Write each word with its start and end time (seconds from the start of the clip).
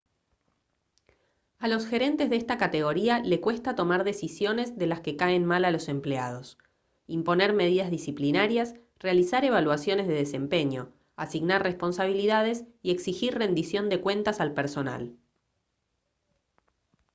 a 1.59 1.67
los 1.67 1.85
gerentes 1.85 2.27
de 2.31 2.35
esta 2.35 2.57
categoría 2.57 3.19
le 3.19 3.39
cuesta 3.39 3.75
tomar 3.75 4.03
decisiones 4.03 4.75
de 4.75 4.87
las 4.87 5.01
que 5.01 5.15
caen 5.15 5.45
mal 5.45 5.63
a 5.63 5.69
los 5.69 5.89
empleados 5.89 6.57
imponer 7.05 7.53
medidas 7.53 7.91
disciplinarias 7.91 8.73
realizar 8.97 9.45
evaluaciones 9.45 10.07
de 10.07 10.15
desempeño 10.15 10.91
asignar 11.17 11.61
responsabilidades 11.61 12.65
y 12.81 12.89
exigir 12.89 13.35
rendición 13.37 13.89
de 13.89 14.01
cuentas 14.01 14.39
al 14.39 14.55
personal 14.55 15.15